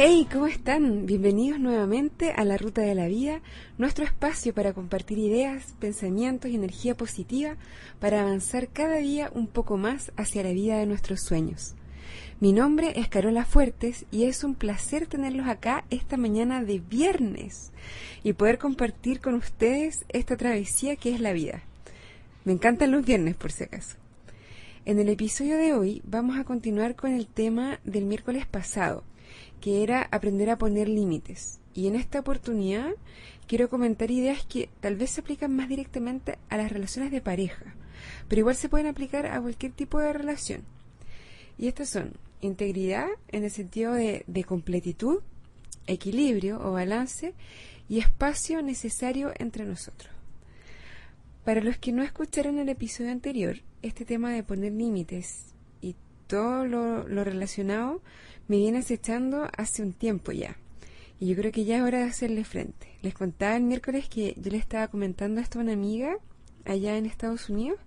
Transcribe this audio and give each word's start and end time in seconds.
Hey, 0.00 0.28
¿cómo 0.32 0.46
están? 0.46 1.06
Bienvenidos 1.06 1.58
nuevamente 1.58 2.30
a 2.30 2.44
La 2.44 2.56
Ruta 2.56 2.82
de 2.82 2.94
la 2.94 3.08
Vida, 3.08 3.40
nuestro 3.78 4.04
espacio 4.04 4.54
para 4.54 4.72
compartir 4.72 5.18
ideas, 5.18 5.74
pensamientos 5.80 6.52
y 6.52 6.54
energía 6.54 6.96
positiva 6.96 7.56
para 7.98 8.22
avanzar 8.22 8.68
cada 8.68 8.98
día 8.98 9.28
un 9.34 9.48
poco 9.48 9.76
más 9.76 10.12
hacia 10.16 10.44
la 10.44 10.52
vida 10.52 10.78
de 10.78 10.86
nuestros 10.86 11.22
sueños. 11.22 11.74
Mi 12.38 12.52
nombre 12.52 12.92
es 12.94 13.08
Carola 13.08 13.44
Fuertes 13.44 14.06
y 14.12 14.26
es 14.26 14.44
un 14.44 14.54
placer 14.54 15.08
tenerlos 15.08 15.48
acá 15.48 15.84
esta 15.90 16.16
mañana 16.16 16.62
de 16.62 16.78
viernes 16.78 17.72
y 18.22 18.34
poder 18.34 18.58
compartir 18.58 19.18
con 19.20 19.34
ustedes 19.34 20.04
esta 20.10 20.36
travesía 20.36 20.94
que 20.94 21.12
es 21.12 21.18
la 21.18 21.32
vida. 21.32 21.64
Me 22.44 22.52
encantan 22.52 22.92
los 22.92 23.04
viernes 23.04 23.34
por 23.34 23.50
si 23.50 23.64
acaso. 23.64 23.96
En 24.84 25.00
el 25.00 25.08
episodio 25.08 25.56
de 25.56 25.74
hoy 25.74 26.02
vamos 26.04 26.38
a 26.38 26.44
continuar 26.44 26.94
con 26.94 27.10
el 27.10 27.26
tema 27.26 27.80
del 27.82 28.04
miércoles 28.04 28.46
pasado, 28.46 29.02
que 29.60 29.82
era 29.82 30.08
aprender 30.10 30.50
a 30.50 30.58
poner 30.58 30.88
límites. 30.88 31.60
Y 31.74 31.86
en 31.86 31.96
esta 31.96 32.20
oportunidad 32.20 32.90
quiero 33.46 33.68
comentar 33.68 34.10
ideas 34.10 34.44
que 34.44 34.68
tal 34.80 34.96
vez 34.96 35.10
se 35.10 35.20
aplican 35.20 35.54
más 35.54 35.68
directamente 35.68 36.38
a 36.48 36.56
las 36.56 36.70
relaciones 36.72 37.10
de 37.10 37.20
pareja, 37.20 37.74
pero 38.28 38.40
igual 38.40 38.56
se 38.56 38.68
pueden 38.68 38.86
aplicar 38.86 39.26
a 39.26 39.40
cualquier 39.40 39.72
tipo 39.72 39.98
de 39.98 40.12
relación. 40.12 40.62
Y 41.56 41.68
estas 41.68 41.88
son 41.88 42.12
integridad 42.40 43.08
en 43.28 43.44
el 43.44 43.50
sentido 43.50 43.92
de, 43.92 44.24
de 44.26 44.44
completitud, 44.44 45.20
equilibrio 45.86 46.60
o 46.62 46.72
balance 46.72 47.34
y 47.88 47.98
espacio 47.98 48.62
necesario 48.62 49.32
entre 49.38 49.64
nosotros. 49.64 50.12
Para 51.44 51.62
los 51.62 51.78
que 51.78 51.92
no 51.92 52.02
escucharon 52.02 52.58
el 52.58 52.68
episodio 52.68 53.10
anterior, 53.10 53.56
este 53.82 54.04
tema 54.04 54.32
de 54.32 54.42
poner 54.42 54.72
límites 54.72 55.54
todo 56.28 56.64
lo, 56.64 57.24
relacionado 57.24 58.00
me 58.46 58.58
viene 58.58 58.78
acechando 58.78 59.48
hace 59.56 59.82
un 59.82 59.92
tiempo 59.92 60.30
ya. 60.30 60.56
Y 61.18 61.26
yo 61.26 61.36
creo 61.36 61.50
que 61.50 61.64
ya 61.64 61.78
es 61.78 61.82
hora 61.82 61.98
de 61.98 62.04
hacerle 62.04 62.44
frente. 62.44 62.86
Les 63.02 63.12
contaba 63.12 63.56
el 63.56 63.64
miércoles 63.64 64.08
que 64.08 64.34
yo 64.36 64.52
le 64.52 64.58
estaba 64.58 64.86
comentando 64.86 65.40
esto 65.40 65.58
a 65.58 65.62
una 65.62 65.72
amiga 65.72 66.16
allá 66.64 66.96
en 66.96 67.06
Estados 67.06 67.50
Unidos 67.50 67.80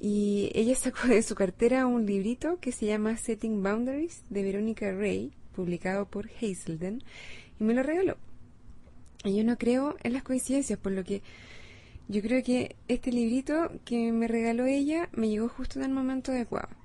y 0.00 0.50
ella 0.54 0.74
sacó 0.74 1.08
de 1.08 1.22
su 1.22 1.34
cartera 1.34 1.86
un 1.86 2.06
librito 2.06 2.58
que 2.60 2.72
se 2.72 2.86
llama 2.86 3.16
Setting 3.16 3.62
Boundaries 3.62 4.22
de 4.30 4.42
Verónica 4.42 4.92
Ray, 4.92 5.32
publicado 5.54 6.06
por 6.06 6.28
Hazelden, 6.40 7.02
y 7.58 7.64
me 7.64 7.74
lo 7.74 7.82
regaló. 7.82 8.16
Y 9.24 9.36
yo 9.36 9.44
no 9.44 9.56
creo 9.56 9.96
en 10.02 10.12
las 10.12 10.24
coincidencias, 10.24 10.78
por 10.78 10.92
lo 10.92 11.04
que 11.04 11.22
yo 12.08 12.20
creo 12.20 12.42
que 12.42 12.74
este 12.88 13.12
librito 13.12 13.70
que 13.84 14.10
me 14.12 14.26
regaló 14.26 14.66
ella 14.66 15.08
me 15.12 15.28
llegó 15.28 15.48
justo 15.48 15.78
en 15.78 15.84
el 15.84 15.92
momento 15.92 16.32
adecuado. 16.32 16.81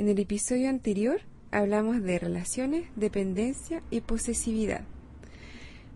En 0.00 0.08
el 0.08 0.18
episodio 0.18 0.70
anterior 0.70 1.20
hablamos 1.50 2.02
de 2.02 2.18
relaciones, 2.18 2.86
dependencia 2.96 3.82
y 3.90 4.00
posesividad. 4.00 4.80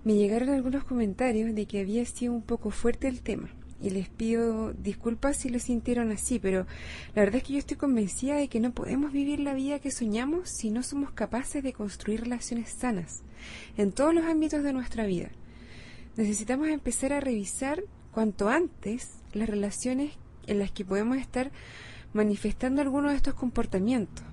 Me 0.05 0.13
llegaron 0.13 0.51
algunos 0.51 0.85
comentarios 0.85 1.55
de 1.55 1.65
que 1.65 1.81
había 1.81 2.05
sido 2.05 2.35
un 2.35 2.43
poco 2.43 2.71
fuerte 2.71 3.09
el 3.09 3.23
tema 3.23 3.49
y 3.81 3.89
les 3.89 4.11
pido 4.11 4.75
disculpas 4.75 5.39
si 5.39 5.49
lo 5.49 5.59
sintieron 5.59 6.11
así, 6.13 6.39
pero 6.39 6.67
la 7.15 7.23
verdad 7.23 7.37
es 7.37 7.45
que 7.45 7.55
yo 7.55 7.59
estoy 7.59 7.79
convencida 7.79 8.35
de 8.35 8.49
que 8.49 8.61
no 8.61 8.75
podemos 8.75 9.11
vivir 9.11 9.41
la 9.41 9.55
vida 9.55 9.79
que 9.79 9.91
soñamos 9.91 10.51
si 10.51 10.71
no 10.71 10.83
somos 10.83 11.11
capaces 11.13 11.63
de 11.63 11.73
construir 11.73 12.25
relaciones 12.25 12.69
sanas 12.69 13.23
en 13.79 13.91
todos 13.91 14.13
los 14.13 14.27
ámbitos 14.27 14.63
de 14.63 14.75
nuestra 14.75 15.07
vida. 15.07 15.31
Necesitamos 16.19 16.69
empezar 16.69 17.15
a 17.15 17.21
revisar 17.21 17.83
cuanto 18.13 18.51
antes 18.51 19.13
las 19.33 19.49
relaciones 19.49 20.13
en 20.47 20.59
las 20.59 20.71
que 20.73 20.85
podemos 20.85 21.17
estar 21.17 21.51
manifestando 22.15 22.81
algunos 22.81 23.11
de 23.11 23.19
estos 23.19 23.35
comportamientos 23.35 24.25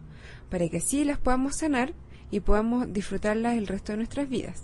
para 0.49 0.69
que 0.69 0.77
así 0.77 1.03
las 1.03 1.17
podamos 1.17 1.57
sanar 1.57 1.93
y 2.29 2.39
podamos 2.39 2.91
disfrutarlas 2.93 3.57
el 3.57 3.67
resto 3.67 3.91
de 3.91 3.97
nuestras 3.97 4.29
vidas. 4.29 4.63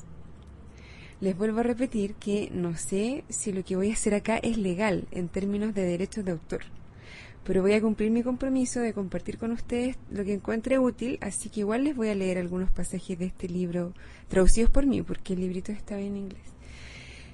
Les 1.20 1.36
vuelvo 1.36 1.62
a 1.62 1.64
repetir 1.64 2.14
que 2.16 2.50
no 2.54 2.78
sé 2.78 3.24
si 3.28 3.52
lo 3.52 3.64
que 3.64 3.76
voy 3.76 3.90
a 3.90 3.94
hacer 3.94 4.14
acá 4.14 4.38
es 4.38 4.58
legal 4.58 5.08
en 5.12 5.30
términos 5.30 5.74
de 5.74 5.84
derechos 5.84 6.24
de 6.24 6.32
autor, 6.32 6.62
pero 7.44 7.62
voy 7.62 7.74
a 7.74 7.82
cumplir 7.82 8.12
mi 8.12 8.22
compromiso 8.22 8.82
de 8.82 8.94
compartir 8.94 9.38
con 9.38 9.52
ustedes 9.52 9.98
lo 10.12 10.24
que 10.24 10.34
encuentre 10.34 10.78
útil, 10.78 11.18
así 11.22 11.50
que 11.50 11.62
igual 11.62 11.86
les 11.86 11.96
voy 11.96 12.10
a 12.10 12.16
leer 12.16 12.38
algunos 12.38 12.70
pasajes 12.70 13.18
de 13.18 13.26
este 13.26 13.48
libro 13.50 13.94
traducidos 14.28 14.70
por 14.70 14.86
mí, 14.86 15.02
porque 15.02 15.34
el 15.34 15.40
librito 15.40 15.72
está 15.72 16.00
en 16.00 16.18
inglés. 16.18 16.44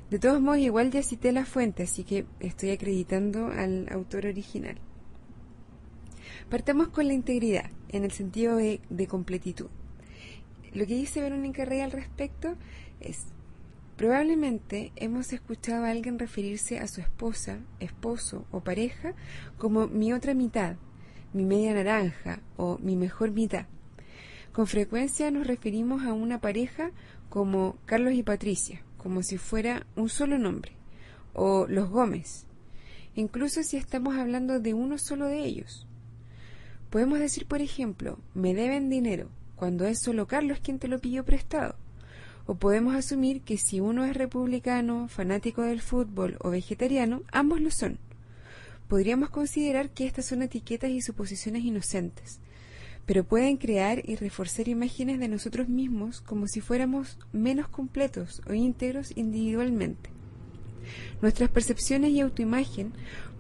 De 0.09 0.19
todos 0.19 0.39
modos, 0.39 0.59
igual 0.59 0.91
ya 0.91 1.01
cité 1.01 1.31
la 1.31 1.45
fuente, 1.45 1.83
así 1.83 2.03
que 2.03 2.25
estoy 2.39 2.69
acreditando 2.69 3.47
al 3.47 3.88
autor 3.91 4.27
original. 4.27 4.77
Partamos 6.49 6.89
con 6.89 7.07
la 7.07 7.13
integridad, 7.13 7.71
en 7.89 8.03
el 8.03 8.11
sentido 8.11 8.57
de, 8.57 9.07
completitud. 9.07 9.67
Lo 10.73 10.85
que 10.85 10.95
dice 10.95 11.21
Verónica 11.21 11.65
Rey 11.65 11.81
al 11.81 11.91
respecto 11.91 12.55
es, 12.99 13.25
probablemente 13.97 14.91
hemos 14.95 15.33
escuchado 15.33 15.85
a 15.85 15.89
alguien 15.89 16.19
referirse 16.19 16.79
a 16.79 16.87
su 16.87 17.01
esposa, 17.01 17.59
esposo 17.79 18.45
o 18.51 18.61
pareja 18.61 19.13
como 19.57 19.87
mi 19.87 20.13
otra 20.13 20.33
mitad, 20.33 20.75
mi 21.33 21.45
media 21.45 21.73
naranja 21.73 22.39
o 22.57 22.77
mi 22.79 22.95
mejor 22.95 23.31
mitad. 23.31 23.65
Con 24.51 24.67
frecuencia 24.67 25.31
nos 25.31 25.47
referimos 25.47 26.03
a 26.03 26.13
una 26.13 26.39
pareja 26.39 26.91
como 27.29 27.77
Carlos 27.85 28.13
y 28.13 28.23
Patricia, 28.23 28.83
como 28.97 29.23
si 29.23 29.37
fuera 29.37 29.85
un 29.95 30.09
solo 30.09 30.37
nombre, 30.37 30.73
o 31.33 31.65
los 31.67 31.89
Gómez, 31.89 32.45
incluso 33.15 33.63
si 33.63 33.77
estamos 33.77 34.15
hablando 34.15 34.59
de 34.59 34.73
uno 34.73 34.97
solo 34.97 35.25
de 35.25 35.39
ellos. 35.39 35.87
Podemos 36.93 37.17
decir, 37.17 37.47
por 37.47 37.59
ejemplo, 37.59 38.19
me 38.35 38.53
deben 38.53 38.87
dinero, 38.87 39.27
cuando 39.55 39.87
es 39.87 39.99
solo 39.99 40.27
Carlos 40.27 40.59
quien 40.61 40.77
te 40.77 40.87
lo 40.87 40.99
pidió 40.99 41.25
prestado. 41.25 41.73
O 42.45 42.53
podemos 42.53 42.95
asumir 42.95 43.41
que 43.41 43.57
si 43.57 43.79
uno 43.79 44.05
es 44.05 44.15
republicano, 44.15 45.07
fanático 45.07 45.63
del 45.63 45.81
fútbol 45.81 46.37
o 46.39 46.51
vegetariano, 46.51 47.23
ambos 47.31 47.61
lo 47.61 47.71
son. 47.71 47.97
Podríamos 48.87 49.31
considerar 49.31 49.89
que 49.89 50.05
estas 50.05 50.27
son 50.27 50.43
etiquetas 50.43 50.91
y 50.91 51.01
suposiciones 51.01 51.63
inocentes, 51.63 52.39
pero 53.07 53.23
pueden 53.23 53.57
crear 53.57 54.07
y 54.07 54.15
reforzar 54.15 54.67
imágenes 54.67 55.19
de 55.19 55.29
nosotros 55.29 55.69
mismos 55.69 56.21
como 56.21 56.47
si 56.47 56.61
fuéramos 56.61 57.17
menos 57.31 57.69
completos 57.69 58.43
o 58.47 58.53
íntegros 58.53 59.17
individualmente. 59.17 60.11
Nuestras 61.23 61.49
percepciones 61.49 62.11
y 62.11 62.21
autoimagen 62.21 62.93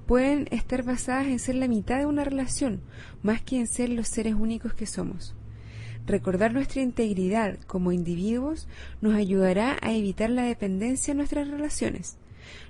pueden 0.05 0.47
estar 0.51 0.83
basadas 0.83 1.27
en 1.27 1.39
ser 1.39 1.55
la 1.55 1.67
mitad 1.67 1.99
de 1.99 2.05
una 2.05 2.23
relación, 2.23 2.81
más 3.21 3.41
que 3.41 3.57
en 3.57 3.67
ser 3.67 3.89
los 3.89 4.07
seres 4.07 4.35
únicos 4.35 4.73
que 4.73 4.85
somos. 4.85 5.35
Recordar 6.05 6.53
nuestra 6.53 6.81
integridad 6.81 7.57
como 7.65 7.91
individuos 7.91 8.67
nos 9.01 9.15
ayudará 9.15 9.77
a 9.81 9.93
evitar 9.93 10.29
la 10.29 10.43
dependencia 10.43 11.11
en 11.11 11.17
nuestras 11.17 11.47
relaciones. 11.47 12.17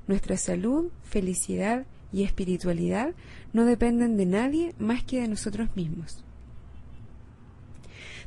Nuestra 0.08 0.38
salud, 0.38 0.92
felicidad 1.04 1.86
y 2.12 2.24
espiritualidad 2.24 3.16
no 3.54 3.66
dependen 3.66 4.18
de 4.18 4.28
nadie 4.28 4.76
más 4.78 5.04
que 5.04 5.22
de 5.22 5.28
nosotros 5.28 5.70
mismos. 5.76 6.24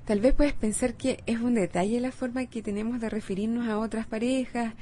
Tal 0.06 0.20
vez 0.20 0.34
puedes 0.34 0.52
pensar 0.52 0.94
que 0.94 1.22
es 1.26 1.40
un 1.40 1.54
detalle 1.54 2.00
la 2.00 2.12
forma 2.12 2.46
que 2.46 2.62
tenemos 2.62 3.00
de 3.00 3.10
referirnos 3.10 3.68
a 3.68 3.78
otras 3.78 4.06
parejas 4.06 4.74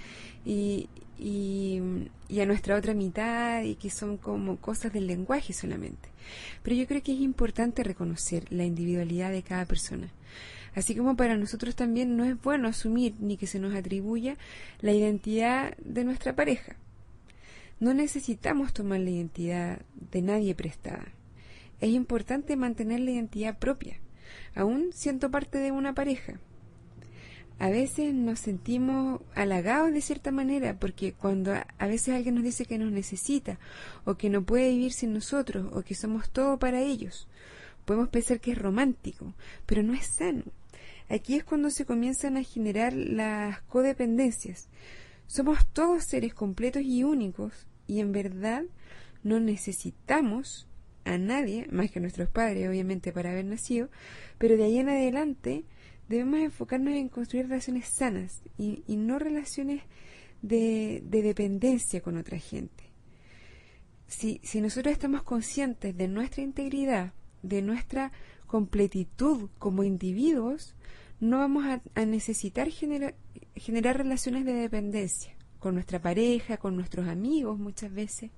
y, 0.45 0.89
y, 1.19 1.81
a 2.41 2.47
nuestra 2.47 2.77
otra 2.77 2.95
mitad 2.95 3.63
y 3.63 3.77
que 3.77 3.91
son 3.91 4.17
como 4.17 4.57
cosas 4.57 4.93
del 4.93 5.07
lenguaje 5.07 5.53
solamente. 5.53 6.09
Pero 6.63 6.77
yo 6.77 6.87
creo 6.87 7.03
que 7.03 7.13
es 7.13 7.21
importante 7.21 7.85
reconocer 7.85 8.51
la 8.51 8.65
individualidad 8.65 9.31
de 9.31 9.43
cada 9.43 9.67
persona. 9.67 10.09
Así 10.75 10.97
como 10.97 11.17
para 11.17 11.37
nosotros 11.37 11.77
también 11.77 12.17
no 12.17 12.25
es 12.25 12.41
bueno 12.43 12.69
asumir 12.69 13.15
ni 13.21 13.37
que 13.37 13.47
se 13.47 13.61
nos 13.61 13.75
atribuya 13.75 14.37
la 14.81 14.93
identidad 14.93 15.77
de 15.79 16.05
nuestra 16.05 16.35
pareja. 16.35 16.77
No 17.79 17.95
necesitamos 17.95 18.73
tomar 18.73 19.01
la 19.01 19.11
identidad 19.11 19.83
de 20.11 20.23
nadie 20.23 20.55
prestada. 20.55 21.07
Es 21.81 21.91
importante 21.91 22.57
mantener 22.57 23.01
la 23.01 23.13
identidad 23.13 23.59
propia, 23.59 24.01
aún 24.55 24.91
siendo 24.93 25.31
parte 25.31 25.59
de 25.59 25.71
una 25.71 25.95
pareja 25.95 26.41
a 27.59 27.71
veces 27.71 28.13
nos 28.15 28.41
sentimos 28.41 29.21
halagados 29.35 29.93
de 29.93 30.01
cierta 30.01 30.31
manera 30.33 30.79
porque 30.79 31.13
cuando 31.13 31.53
a 31.53 31.87
veces 31.87 32.15
alguien 32.15 32.35
nos 32.35 32.45
dice 32.45 32.67
que 32.67 32.79
nos 32.79 32.91
necesita 32.91 33.59
o 34.05 34.17
que 34.17 34.29
no 34.29 34.43
puede 34.43 34.71
vivir 34.71 34.93
sin 34.93 35.13
nosotros 35.13 35.71
o 35.73 35.83
que 35.83 35.95
somos 35.95 36.31
todo 36.31 36.59
para 36.59 36.81
ellos, 36.81 37.29
podemos 37.85 38.09
pensar 38.09 38.41
que 38.41 38.53
es 38.53 38.59
romántico, 38.59 39.35
pero 39.67 39.83
no 39.83 39.95
es 39.95 40.07
sano. 40.07 40.45
Aquí 41.09 41.37
es 41.37 41.45
cuando 41.45 41.71
se 41.71 41.85
comienzan 41.85 42.37
a 42.37 42.43
generar 42.43 42.93
las 42.93 43.61
codependencias. 43.63 44.69
Somos 45.27 45.67
todos 45.73 46.05
seres 46.05 46.35
completos 46.35 46.83
y 46.83 47.05
únicos 47.05 47.67
y 47.87 48.01
en 48.01 48.13
verdad 48.13 48.65
no 49.23 49.39
necesitamos 49.41 50.67
a 51.05 51.19
nadie, 51.19 51.67
más 51.71 51.91
que 51.91 51.99
a 51.99 52.03
nuestros 52.03 52.29
padres 52.29 52.69
obviamente 52.69 53.13
para 53.13 53.31
haber 53.31 53.45
nacido, 53.45 53.91
pero 54.39 54.57
de 54.57 54.65
ahí 54.65 54.79
en 54.79 54.89
adelante 54.89 55.65
debemos 56.09 56.41
enfocarnos 56.41 56.95
en 56.95 57.09
construir 57.09 57.49
relaciones 57.49 57.89
sanas 57.89 58.43
y, 58.59 58.83
no 58.89 59.19
relaciones 59.19 59.83
de, 60.43 61.03
dependencia 61.05 62.01
con 62.01 62.17
otra 62.17 62.39
gente. 62.39 62.85
Si, 64.07 64.41
si 64.43 64.61
nosotros 64.61 64.93
estamos 64.93 65.23
conscientes 65.23 65.97
de 65.97 66.09
nuestra 66.09 66.43
integridad, 66.43 67.13
de 67.43 67.63
nuestra 67.63 68.13
completitud 68.47 69.51
como 69.59 69.83
individuos, 69.83 70.75
no 71.21 71.39
vamos 71.39 71.65
a, 71.65 72.05
necesitar 72.05 72.69
generar 72.71 73.97
relaciones 73.97 74.45
de 74.45 74.53
dependencia 74.53 75.35
con 75.59 75.75
nuestra 75.75 76.01
pareja, 76.01 76.59
con 76.59 76.77
nuestros 76.77 77.09
amigos 77.09 77.59
muchas 77.59 77.93
veces, 77.93 78.31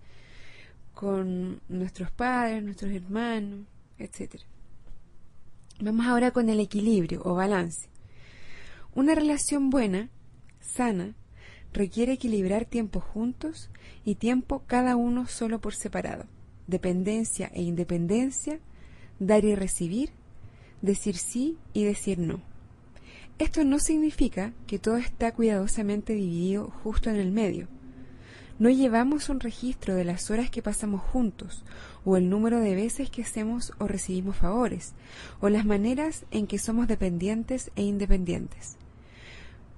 con 0.95 1.61
nuestros 1.69 2.11
padres, 2.13 2.63
nuestros 2.63 2.93
hermanos, 2.93 3.67
etc. 3.99 4.41
Vamos 5.79 6.07
ahora 6.07 6.31
con 6.31 6.49
el 6.49 6.59
equilibrio 6.59 7.21
o 7.23 7.35
balance. 7.35 7.91
Una 8.95 9.15
relación 9.15 9.69
buena, 9.69 10.09
sana, 10.59 11.15
requiere 11.75 12.15
equilibrar 12.15 12.65
tiempo 12.65 13.01
juntos 13.01 13.69
y 14.03 14.15
tiempo 14.15 14.63
cada 14.67 14.97
uno 14.97 15.27
solo 15.27 15.61
por 15.61 15.75
separado, 15.75 16.25
dependencia 16.67 17.51
e 17.53 17.61
independencia, 17.61 18.59
dar 19.19 19.45
y 19.45 19.55
recibir, 19.55 20.13
decir 20.81 21.19
sí 21.19 21.59
y 21.75 21.85
decir 21.85 22.19
no. 22.19 22.41
Esto 23.39 23.63
no 23.63 23.79
significa 23.79 24.55
que 24.67 24.79
todo 24.79 24.97
está 24.97 25.33
cuidadosamente 25.33 26.15
dividido 26.15 26.71
justo 26.83 27.11
en 27.11 27.17
el 27.17 27.33
medio. 27.33 27.69
No 28.59 28.71
llevamos 28.71 29.29
un 29.29 29.41
registro 29.41 29.95
de 29.95 30.05
las 30.05 30.31
horas 30.31 30.49
que 30.49 30.63
pasamos 30.63 31.03
juntos, 31.03 31.63
o 32.07 32.17
el 32.17 32.31
número 32.31 32.59
de 32.59 32.75
veces 32.75 33.11
que 33.11 33.21
hacemos 33.21 33.75
o 33.79 33.87
recibimos 33.87 34.37
favores, 34.37 34.95
o 35.41 35.51
las 35.51 35.67
maneras 35.67 36.25
en 36.31 36.47
que 36.47 36.59
somos 36.59 36.89
dependientes 36.89 37.71
e 37.77 37.83
independientes. 37.83 38.77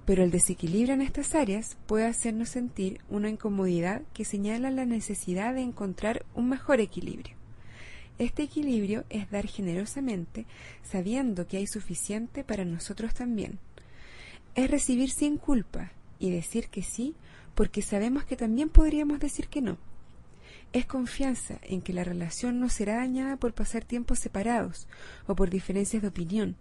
Pero 0.05 0.23
el 0.23 0.31
desequilibrio 0.31 0.93
en 0.93 1.01
estas 1.01 1.35
áreas 1.35 1.77
puede 1.87 2.05
hacernos 2.05 2.49
sentir 2.49 3.01
una 3.09 3.29
incomodidad 3.29 4.01
que 4.13 4.23
señala 4.23 4.71
la 4.71 4.85
necesidad 4.85 5.53
de 5.53 5.61
encontrar 5.61 6.25
un 6.33 6.47
mejor 6.47 6.79
equilibrio. 6.79 7.35
Este 8.17 8.43
equilibrio 8.43 9.03
es 9.09 9.29
dar 9.29 9.45
generosamente 9.45 10.45
sabiendo 10.83 11.47
que 11.47 11.57
hay 11.57 11.67
suficiente 11.67 12.45
para 12.45 12.63
nosotros 12.63 13.13
también. 13.13 13.59
Es 14.55 14.71
recibir 14.71 15.09
sin 15.09 15.37
culpa 15.37 15.91
y 16.17 16.31
decir 16.31 16.69
que 16.69 16.81
sí 16.81 17.13
porque 17.55 17.81
sabemos 17.81 18.23
que 18.25 18.35
también 18.35 18.69
podríamos 18.69 19.19
decir 19.19 19.47
que 19.47 19.61
no. 19.61 19.77
Es 20.71 20.85
confianza 20.85 21.59
en 21.63 21.81
que 21.81 21.93
la 21.93 22.03
relación 22.03 22.59
no 22.59 22.69
será 22.69 22.97
dañada 22.97 23.37
por 23.37 23.53
pasar 23.53 23.83
tiempos 23.83 24.19
separados 24.19 24.87
o 25.27 25.35
por 25.35 25.49
diferencias 25.49 26.01
de 26.01 26.09
opinión. 26.09 26.55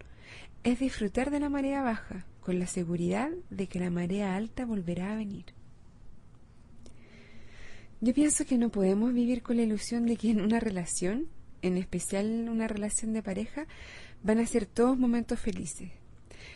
Es 0.64 0.78
disfrutar 0.78 1.30
de 1.30 1.40
la 1.40 1.48
marea 1.48 1.82
baja 1.82 2.24
con 2.40 2.58
la 2.58 2.66
seguridad 2.66 3.30
de 3.50 3.66
que 3.66 3.78
la 3.78 3.90
marea 3.90 4.34
alta 4.34 4.64
volverá 4.64 5.12
a 5.12 5.16
venir. 5.16 5.44
Yo 8.00 8.14
pienso 8.14 8.46
que 8.46 8.58
no 8.58 8.70
podemos 8.70 9.12
vivir 9.12 9.42
con 9.42 9.56
la 9.56 9.62
ilusión 9.62 10.06
de 10.06 10.16
que 10.16 10.30
en 10.30 10.40
una 10.40 10.60
relación 10.60 11.28
en 11.62 11.76
especial 11.76 12.48
una 12.48 12.68
relación 12.68 13.12
de 13.12 13.22
pareja, 13.22 13.66
van 14.22 14.38
a 14.38 14.46
ser 14.46 14.66
todos 14.66 14.98
momentos 14.98 15.40
felices. 15.40 15.90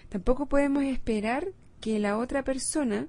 Tampoco 0.09 0.47
podemos 0.47 0.85
esperar 0.85 1.49
que 1.81 1.99
la 1.99 2.19
otra 2.19 2.45
persona 2.45 3.09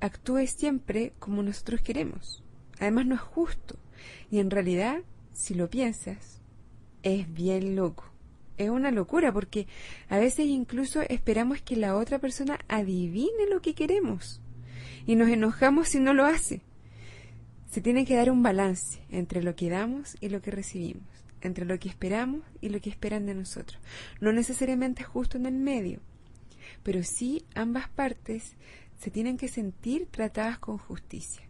actúe 0.00 0.46
siempre 0.46 1.12
como 1.18 1.42
nosotros 1.42 1.80
queremos. 1.80 2.42
Además 2.78 3.06
no 3.06 3.14
es 3.14 3.20
justo. 3.20 3.76
Y 4.30 4.38
en 4.38 4.50
realidad, 4.50 4.98
si 5.32 5.54
lo 5.54 5.68
piensas, 5.68 6.40
es 7.02 7.32
bien 7.32 7.76
loco. 7.76 8.04
Es 8.56 8.68
una 8.68 8.90
locura 8.90 9.32
porque 9.32 9.66
a 10.08 10.18
veces 10.18 10.46
incluso 10.46 11.00
esperamos 11.02 11.62
que 11.62 11.76
la 11.76 11.96
otra 11.96 12.18
persona 12.18 12.58
adivine 12.68 13.48
lo 13.48 13.62
que 13.62 13.74
queremos. 13.74 14.40
Y 15.06 15.16
nos 15.16 15.28
enojamos 15.28 15.88
si 15.88 15.98
no 15.98 16.12
lo 16.12 16.26
hace. 16.26 16.60
Se 17.70 17.80
tiene 17.80 18.04
que 18.04 18.16
dar 18.16 18.30
un 18.30 18.42
balance 18.42 19.00
entre 19.10 19.42
lo 19.42 19.54
que 19.54 19.70
damos 19.70 20.16
y 20.20 20.28
lo 20.28 20.42
que 20.42 20.50
recibimos, 20.50 21.04
entre 21.40 21.64
lo 21.64 21.78
que 21.78 21.88
esperamos 21.88 22.42
y 22.60 22.68
lo 22.68 22.80
que 22.80 22.90
esperan 22.90 23.26
de 23.26 23.34
nosotros. 23.34 23.80
No 24.20 24.32
necesariamente 24.32 25.04
justo 25.04 25.38
en 25.38 25.46
el 25.46 25.54
medio, 25.54 26.00
pero 26.82 27.02
sí 27.02 27.44
ambas 27.54 27.88
partes 27.88 28.56
se 29.00 29.10
tienen 29.10 29.38
que 29.38 29.48
sentir 29.48 30.06
tratadas 30.10 30.58
con 30.58 30.76
justicia. 30.76 31.42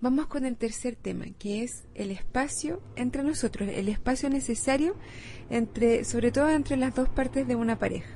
Vamos 0.00 0.28
con 0.28 0.46
el 0.46 0.56
tercer 0.56 0.96
tema, 0.96 1.26
que 1.38 1.62
es 1.62 1.84
el 1.94 2.10
espacio 2.10 2.80
entre 2.96 3.22
nosotros, 3.22 3.68
el 3.68 3.90
espacio 3.90 4.30
necesario 4.30 4.96
entre, 5.50 6.04
sobre 6.04 6.32
todo 6.32 6.48
entre 6.48 6.78
las 6.78 6.94
dos 6.94 7.10
partes 7.10 7.46
de 7.46 7.56
una 7.56 7.78
pareja. 7.78 8.08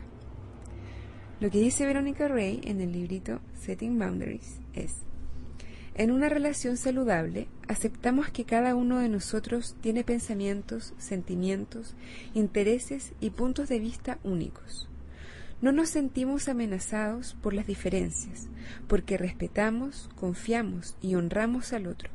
Lo 1.41 1.51
que 1.51 1.59
dice 1.59 1.85
Verónica 1.85 2.27
Ray 2.27 2.63
en 2.65 2.81
el 2.81 2.93
librito 2.93 3.41
Setting 3.61 3.99
Boundaries 3.99 4.61
es 4.73 4.95
en 5.97 6.11
una 6.11 6.31
relación 6.31 6.79
saludable, 6.79 7.49
aceptamos 7.69 8.31
que 8.31 8.45
cada 8.45 8.75
uno 8.75 8.99
de 8.99 9.11
nosotros 9.11 9.77
tiene 9.83 10.03
pensamientos, 10.03 10.95
sentimientos, 10.97 11.95
intereses 12.33 13.13
y 13.21 13.31
puntos 13.31 13.69
de 13.69 13.79
vista 13.79 14.19
únicos. 14.25 14.89
No 15.65 15.73
nos 15.73 15.89
sentimos 15.89 16.51
amenazados 16.51 17.33
por 17.43 17.55
las 17.55 17.67
diferencias, 17.67 18.49
porque 18.87 19.17
respetamos, 19.17 20.11
confiamos 20.15 20.95
y 21.01 21.15
honramos 21.15 21.73
al 21.73 21.87
otro. 21.87 22.11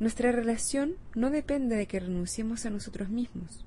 Nuestra 0.00 0.32
relación 0.32 0.96
no 1.14 1.30
depende 1.30 1.76
de 1.76 1.86
que 1.86 2.00
renunciemos 2.00 2.66
a 2.66 2.70
nosotros 2.70 3.10
mismos. 3.10 3.64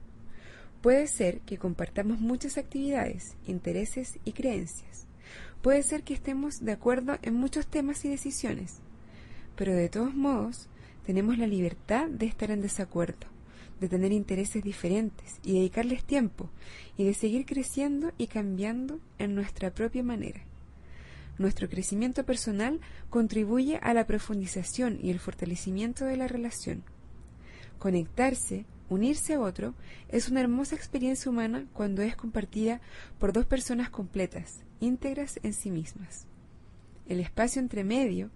Puede 0.81 1.07
ser 1.07 1.39
que 1.39 1.57
compartamos 1.57 2.19
muchas 2.19 2.57
actividades, 2.57 3.35
intereses 3.47 4.19
y 4.25 4.33
creencias. 4.33 5.07
Puede 5.61 5.83
ser 5.83 6.03
que 6.03 6.13
estemos 6.13 6.63
de 6.65 6.73
acuerdo 6.73 7.17
en 7.21 7.35
muchos 7.35 7.67
temas 7.67 8.03
y 8.03 8.09
decisiones 8.09 8.81
pero 9.55 9.75
de 9.75 9.89
todos 9.89 10.15
modos 10.15 10.67
tenemos 11.05 11.37
la 11.37 11.45
libertad 11.45 12.07
de 12.07 12.25
estar 12.25 12.49
en 12.49 12.61
desacuerdo, 12.61 13.27
de 13.81 13.89
tener 13.89 14.13
intereses 14.13 14.63
diferentes 14.63 15.39
y 15.43 15.53
dedicarles 15.53 16.05
tiempo 16.05 16.49
y 16.97 17.03
de 17.03 17.15
seguir 17.15 17.47
creciendo 17.47 18.13
y 18.17 18.27
cambiando 18.27 18.99
en 19.17 19.33
nuestra 19.35 19.71
propia 19.71 20.03
manera. 20.03 20.41
Nuestro 21.39 21.67
crecimiento 21.67 22.23
personal 22.23 22.79
contribuye 23.09 23.77
a 23.77 23.95
la 23.95 24.05
profundización 24.05 24.99
y 25.01 25.09
el 25.09 25.19
fortalecimiento 25.19 26.05
de 26.05 26.15
la 26.15 26.27
relación. 26.27 26.83
Conectarse, 27.79 28.65
unirse 28.87 29.33
a 29.33 29.39
otro, 29.39 29.73
es 30.09 30.29
una 30.29 30.41
hermosa 30.41 30.75
experiencia 30.75 31.31
humana 31.31 31.65
cuando 31.73 32.03
es 32.03 32.15
compartida 32.15 32.81
por 33.17 33.33
dos 33.33 33.47
personas 33.47 33.89
completas, 33.89 34.59
íntegras 34.79 35.39
en 35.41 35.53
sí 35.53 35.71
mismas. 35.71 36.27
El 37.07 37.19
espacio 37.19 37.59
entre 37.59 37.83
medio 37.83 38.29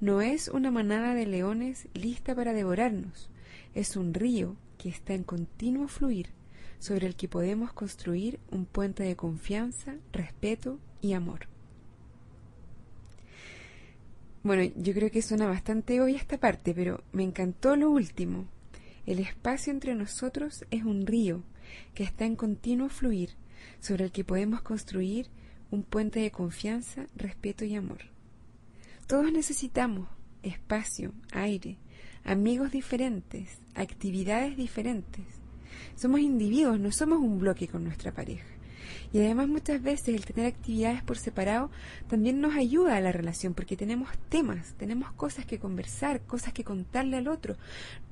no 0.00 0.22
es 0.22 0.48
una 0.48 0.70
manada 0.70 1.12
de 1.12 1.26
leones 1.26 1.88
lista 1.92 2.34
para 2.34 2.54
devorarnos, 2.54 3.28
es 3.74 3.94
un 3.94 4.14
río 4.14 4.56
que 4.78 4.88
está 4.88 5.12
en 5.12 5.24
continuo 5.24 5.88
fluir, 5.88 6.30
sobre 6.78 7.06
el 7.06 7.16
que 7.16 7.28
podemos 7.28 7.72
construir 7.72 8.38
un 8.50 8.64
puente 8.64 9.02
de 9.02 9.16
confianza, 9.16 9.96
respeto 10.12 10.78
y 11.00 11.12
amor. 11.12 11.48
Bueno, 14.42 14.72
yo 14.76 14.94
creo 14.94 15.10
que 15.10 15.20
suena 15.20 15.46
bastante 15.46 16.00
hoy 16.00 16.14
esta 16.14 16.38
parte, 16.38 16.72
pero 16.72 17.02
me 17.12 17.24
encantó 17.24 17.76
lo 17.76 17.90
último. 17.90 18.46
El 19.04 19.18
espacio 19.18 19.72
entre 19.72 19.94
nosotros 19.94 20.64
es 20.70 20.84
un 20.84 21.06
río 21.06 21.42
que 21.94 22.04
está 22.04 22.24
en 22.24 22.36
continuo 22.36 22.88
fluir, 22.88 23.30
sobre 23.80 24.04
el 24.04 24.12
que 24.12 24.24
podemos 24.24 24.62
construir 24.62 25.28
un 25.70 25.82
puente 25.82 26.20
de 26.20 26.30
confianza, 26.30 27.06
respeto 27.16 27.64
y 27.64 27.74
amor. 27.74 27.98
Todos 29.06 29.32
necesitamos 29.32 30.08
espacio, 30.42 31.12
aire, 31.32 31.78
amigos 32.28 32.70
diferentes, 32.70 33.58
actividades 33.74 34.54
diferentes. 34.56 35.24
Somos 35.96 36.20
individuos, 36.20 36.78
no 36.78 36.92
somos 36.92 37.20
un 37.20 37.38
bloque 37.38 37.68
con 37.68 37.84
nuestra 37.84 38.12
pareja. 38.12 38.46
Y 39.14 39.20
además 39.20 39.48
muchas 39.48 39.82
veces 39.82 40.08
el 40.08 40.26
tener 40.26 40.46
actividades 40.46 41.02
por 41.02 41.16
separado 41.16 41.70
también 42.06 42.42
nos 42.42 42.54
ayuda 42.54 42.96
a 42.96 43.00
la 43.00 43.12
relación 43.12 43.54
porque 43.54 43.78
tenemos 43.78 44.10
temas, 44.28 44.74
tenemos 44.74 45.10
cosas 45.12 45.46
que 45.46 45.58
conversar, 45.58 46.20
cosas 46.20 46.52
que 46.52 46.64
contarle 46.64 47.16
al 47.16 47.28
otro. 47.28 47.56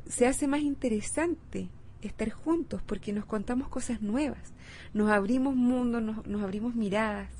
Se 0.09 0.27
hace 0.27 0.49
más 0.49 0.63
interesante 0.63 1.69
estar 2.01 2.31
juntos 2.31 2.81
porque 2.87 3.13
nos 3.13 3.27
contamos 3.27 3.69
cosas 3.69 4.01
nuevas, 4.01 4.55
nos 4.95 5.11
abrimos 5.11 5.55
mundo, 5.55 6.01
nos, 6.01 6.27
nos 6.27 6.43
abrimos 6.43 6.75
miradas. 6.75 7.31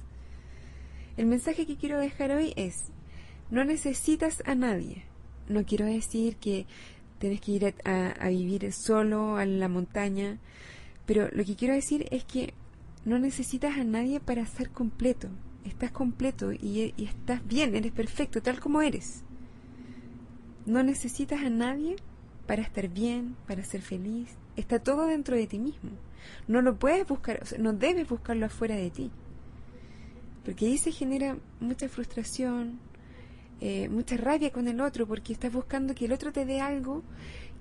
El 1.17 1.25
mensaje 1.25 1.65
que 1.65 1.77
quiero 1.77 1.99
dejar 1.99 2.33
hoy 2.33 2.53
es, 2.57 2.91
no 3.51 3.65
necesitas 3.65 4.43
a 4.45 4.55
nadie. 4.55 5.05
No 5.49 5.65
quiero 5.65 5.87
decir 5.87 6.37
que 6.37 6.67
tienes 7.19 7.41
que 7.41 7.53
ir 7.53 7.75
a, 7.85 8.29
vivir 8.29 8.73
solo 8.73 9.37
a 9.37 9.47
la 9.47 9.69
montaña, 9.69 10.39
pero 11.07 11.29
lo 11.33 11.45
que 11.45 11.57
quiero 11.57 11.75
decir 11.75 12.07
es 12.11 12.25
que 12.25 12.53
no 13.05 13.19
necesitas 13.19 13.79
a 13.79 13.85
nadie 13.85 14.21
para 14.21 14.45
ser 14.47 14.71
completo. 14.71 15.29
Estás 15.65 15.91
completo 15.91 16.53
y, 16.53 16.95
y 16.97 17.05
estás 17.05 17.47
bien, 17.47 17.75
eres 17.75 17.93
perfecto, 17.93 18.43
tal 18.43 18.61
como 18.61 18.83
eres. 18.83 19.23
No 20.65 20.83
necesitas 20.83 21.41
a 21.43 21.51
nadie 21.51 21.97
para 22.47 22.63
estar 22.63 22.89
bien, 22.89 23.37
para 23.47 23.65
ser 23.65 23.83
feliz. 23.83 24.29
Está 24.57 24.79
todo 24.79 25.07
dentro 25.07 25.37
de 25.37 25.47
ti 25.47 25.59
mismo. 25.59 25.91
No 26.49 26.63
lo 26.63 26.77
puedes 26.77 27.07
buscar, 27.07 27.41
no 27.59 27.73
debes 27.73 28.09
buscarlo 28.09 28.47
afuera 28.47 28.77
de 28.77 28.91
ti. 28.91 29.11
Porque 30.45 30.67
ahí 30.67 30.79
se 30.79 30.93
genera 30.93 31.37
mucha 31.61 31.89
frustración, 31.89 32.79
eh, 33.61 33.89
mucha 33.89 34.17
rabia 34.17 34.51
con 34.51 34.69
el 34.69 34.81
otro 34.81 35.07
porque 35.07 35.33
estás 35.33 35.53
buscando 35.53 35.95
que 35.95 36.07
el 36.07 36.13
otro 36.13 36.33
te 36.33 36.45
dé 36.45 36.61
algo 36.61 37.03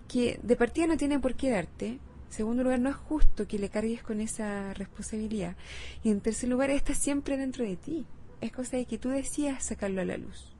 que 0.07 0.39
de 0.43 0.55
partida 0.55 0.87
no 0.87 0.97
tiene 0.97 1.19
por 1.19 1.35
qué 1.35 1.49
darte 1.49 1.99
segundo 2.35 2.63
lugar, 2.63 2.79
no 2.79 2.89
es 2.89 2.95
justo 2.95 3.47
que 3.47 3.59
le 3.59 3.69
cargues 3.69 4.03
con 4.03 4.19
esa 4.19 4.73
responsabilidad. 4.73 5.55
Y 6.03 6.09
en 6.09 6.21
tercer 6.21 6.49
lugar, 6.49 6.69
está 6.69 6.93
siempre 6.93 7.37
dentro 7.37 7.63
de 7.63 7.77
ti. 7.77 8.05
Es 8.41 8.51
cosa 8.51 8.77
de 8.77 8.85
que 8.85 8.97
tú 8.97 9.09
decidas 9.09 9.63
sacarlo 9.63 10.01
a 10.01 10.05
la 10.05 10.17
luz. 10.17 10.53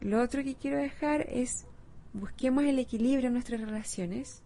Lo 0.00 0.20
otro 0.20 0.44
que 0.44 0.54
quiero 0.54 0.76
dejar 0.76 1.22
es 1.30 1.66
busquemos 2.12 2.64
el 2.64 2.78
equilibrio 2.78 3.28
en 3.28 3.32
nuestras 3.32 3.60
relaciones 3.60 4.42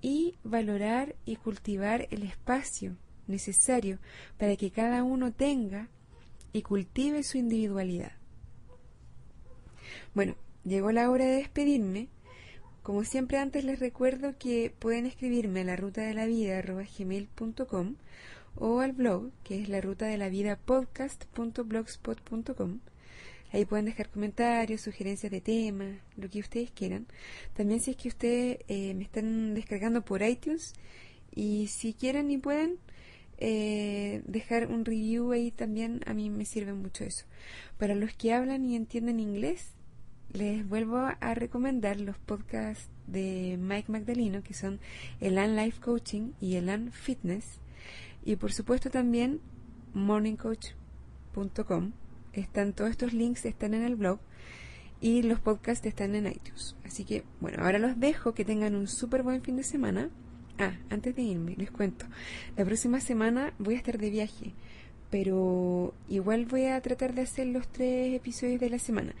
y 0.00 0.36
valorar 0.42 1.14
y 1.26 1.36
cultivar 1.36 2.08
el 2.10 2.22
espacio 2.22 2.96
necesario 3.26 3.98
para 4.38 4.56
que 4.56 4.70
cada 4.70 5.02
uno 5.04 5.32
tenga 5.32 5.88
y 6.52 6.62
cultive 6.62 7.22
su 7.22 7.38
individualidad. 7.38 8.21
Bueno, 10.14 10.36
llegó 10.64 10.92
la 10.92 11.10
hora 11.10 11.24
de 11.24 11.36
despedirme. 11.36 12.08
Como 12.82 13.04
siempre 13.04 13.38
antes 13.38 13.64
les 13.64 13.78
recuerdo 13.78 14.36
que 14.38 14.74
pueden 14.78 15.06
escribirme 15.06 15.60
a 15.60 15.64
la 15.64 15.76
ruta 15.76 16.02
de 16.02 16.14
la 16.14 16.26
vida 16.26 16.60
gmail.com 16.62 17.94
o 18.56 18.80
al 18.80 18.92
blog 18.92 19.30
que 19.44 19.60
es 19.60 19.68
la 19.68 19.80
ruta 19.80 20.06
de 20.06 20.18
la 20.18 20.28
vida 20.28 20.56
podcast.blogspot.com. 20.56 22.80
Ahí 23.52 23.66
pueden 23.66 23.84
dejar 23.84 24.08
comentarios, 24.08 24.80
sugerencias 24.80 25.30
de 25.30 25.42
temas, 25.42 25.98
lo 26.16 26.30
que 26.30 26.40
ustedes 26.40 26.70
quieran. 26.70 27.06
También 27.54 27.80
si 27.80 27.90
es 27.90 27.96
que 27.98 28.08
ustedes 28.08 28.58
eh, 28.68 28.94
me 28.94 29.04
están 29.04 29.54
descargando 29.54 30.02
por 30.02 30.22
iTunes 30.22 30.72
y 31.34 31.66
si 31.68 31.92
quieren 31.92 32.30
y 32.30 32.38
pueden 32.38 32.78
eh, 33.38 34.22
dejar 34.24 34.68
un 34.68 34.84
review 34.84 35.32
ahí 35.32 35.50
también, 35.50 36.00
a 36.06 36.14
mí 36.14 36.30
me 36.30 36.46
sirve 36.46 36.72
mucho 36.72 37.04
eso. 37.04 37.26
Para 37.76 37.94
los 37.94 38.14
que 38.14 38.32
hablan 38.32 38.64
y 38.64 38.74
entienden 38.74 39.20
inglés, 39.20 39.72
les 40.32 40.66
vuelvo 40.68 40.98
a 40.98 41.34
recomendar 41.34 42.00
los 42.00 42.18
podcasts 42.18 42.88
de 43.06 43.58
Mike 43.60 43.92
Magdaleno, 43.92 44.42
que 44.42 44.54
son 44.54 44.80
el 45.20 45.38
An 45.38 45.56
Life 45.56 45.80
Coaching 45.80 46.32
y 46.40 46.56
el 46.56 46.68
An 46.68 46.92
Fitness. 46.92 47.60
Y 48.24 48.36
por 48.36 48.52
supuesto 48.52 48.90
también 48.90 49.40
morningcoach.com 49.94 51.92
están 52.32 52.72
todos 52.72 52.90
estos 52.90 53.12
links 53.12 53.44
están 53.44 53.74
en 53.74 53.82
el 53.82 53.96
blog 53.96 54.18
y 55.00 55.22
los 55.22 55.40
podcasts 55.40 55.84
están 55.86 56.14
en 56.14 56.28
iTunes. 56.28 56.76
Así 56.84 57.04
que, 57.04 57.24
bueno, 57.40 57.62
ahora 57.62 57.78
los 57.78 57.98
dejo, 57.98 58.34
que 58.34 58.44
tengan 58.44 58.74
un 58.74 58.86
súper 58.86 59.22
buen 59.22 59.42
fin 59.42 59.56
de 59.56 59.64
semana. 59.64 60.10
Ah, 60.58 60.78
antes 60.90 61.16
de 61.16 61.22
irme, 61.22 61.56
les 61.56 61.70
cuento. 61.70 62.06
La 62.56 62.64
próxima 62.64 63.00
semana 63.00 63.52
voy 63.58 63.74
a 63.74 63.78
estar 63.78 63.98
de 63.98 64.10
viaje, 64.10 64.54
pero 65.10 65.92
igual 66.08 66.46
voy 66.46 66.66
a 66.66 66.80
tratar 66.80 67.14
de 67.14 67.22
hacer 67.22 67.48
los 67.48 67.66
tres 67.68 68.14
episodios 68.14 68.60
de 68.60 68.70
la 68.70 68.78
semana. 68.78 69.12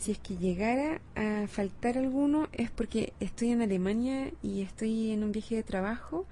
Si 0.00 0.12
es 0.12 0.18
que 0.18 0.36
llegara 0.36 1.00
a 1.14 1.46
faltar 1.46 1.96
alguno 1.96 2.48
es 2.52 2.70
porque 2.70 3.12
estoy 3.20 3.50
en 3.50 3.62
Alemania 3.62 4.32
y 4.42 4.62
estoy 4.62 5.12
en 5.12 5.22
un 5.22 5.30
viaje 5.30 5.54
de 5.54 5.62
trabajo 5.62 6.26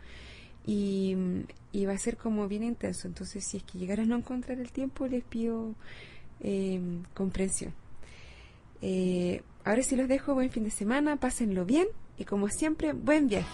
y, 0.66 1.14
va 1.86 1.92
a 1.92 1.98
ser 1.98 2.16
como 2.16 2.48
bien 2.48 2.64
intenso. 2.64 3.06
Entonces, 3.06 3.44
si 3.44 3.58
es 3.58 3.62
que 3.62 3.78
llegara 3.78 4.02
a 4.02 4.06
no 4.06 4.16
encontrar 4.16 4.58
el 4.58 4.72
tiempo, 4.72 5.06
les 5.06 5.22
pido 5.22 5.74
Em, 6.40 7.02
comprensión. 7.14 7.72
Eh, 8.80 9.42
ahora 9.64 9.82
sí 9.82 9.96
los 9.96 10.08
dejo, 10.08 10.34
buen 10.34 10.50
fin 10.50 10.64
de 10.64 10.70
semana, 10.70 11.16
pásenlo 11.16 11.64
bien 11.64 11.88
y 12.16 12.24
como 12.24 12.48
siempre, 12.48 12.92
buen 12.92 13.28
viaje. 13.28 13.48